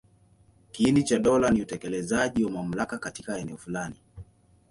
Kiini 0.71 1.03
cha 1.03 1.19
dola 1.19 1.49
ni 1.51 1.61
utekelezaji 1.61 2.43
wa 2.45 2.51
mamlaka 2.51 2.97
katika 2.97 3.37
eneo 3.37 3.57
fulani. 3.57 3.95